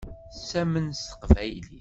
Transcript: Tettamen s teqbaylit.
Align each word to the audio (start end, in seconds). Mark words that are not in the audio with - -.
Tettamen 0.33 0.87
s 0.99 1.01
teqbaylit. 1.09 1.67